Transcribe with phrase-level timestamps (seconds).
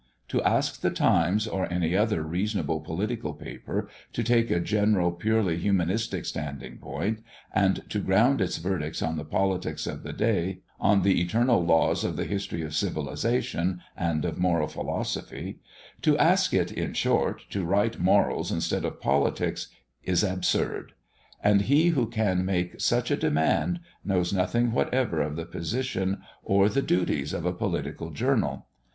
[0.29, 5.57] To ask the Times, or any other reasonable political paper, to take a general purely
[5.59, 7.19] humanistic standing point,
[7.53, 12.03] and to ground its verdicts on the politics of the day, on the eternal laws
[12.03, 15.59] of the history of civilization, and of moral philosophy;
[16.01, 19.67] to ask it, in short, to write morals instead of politics,
[20.03, 20.93] is absurd;
[21.43, 26.69] and he who can make such a demand, knows nothing whatever of the position or
[26.69, 28.65] the duties of a political journal.